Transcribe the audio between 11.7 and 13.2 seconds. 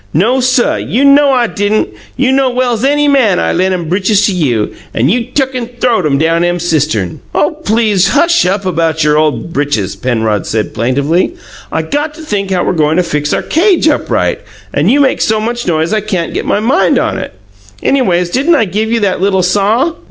"I got to think how we're goin' to